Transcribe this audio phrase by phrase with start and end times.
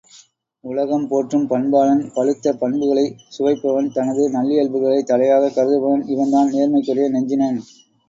[0.63, 7.61] உலகம் போற்றும் பண்பாளன் பழுத்த பண்புகளைச் சுவைப்பவன் தனது நல்லியல்புகளைத் தலையாகக் கருதுபவன் இவன்தான் நேர்மைக்குரிய நெஞ்சினன்.